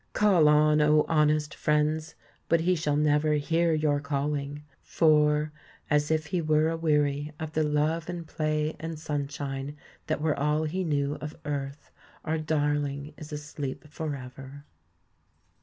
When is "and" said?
8.09-8.25, 8.79-8.97